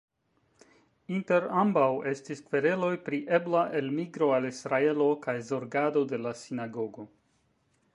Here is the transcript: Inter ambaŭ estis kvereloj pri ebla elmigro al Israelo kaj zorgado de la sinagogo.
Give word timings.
Inter 1.17 1.45
ambaŭ 1.63 1.83
estis 2.13 2.41
kvereloj 2.47 2.91
pri 3.09 3.21
ebla 3.41 3.63
elmigro 3.83 4.33
al 4.39 4.49
Israelo 4.53 5.11
kaj 5.27 5.39
zorgado 5.53 6.07
de 6.15 6.25
la 6.29 6.39
sinagogo. 6.45 7.13